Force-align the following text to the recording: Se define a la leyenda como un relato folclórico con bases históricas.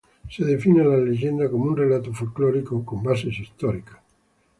Se 0.31 0.43
define 0.43 0.81
a 0.81 0.85
la 0.85 0.97
leyenda 0.97 1.47
como 1.47 1.65
un 1.65 1.77
relato 1.77 2.11
folclórico 2.11 2.83
con 2.83 3.03
bases 3.03 3.37
históricas. 3.37 3.99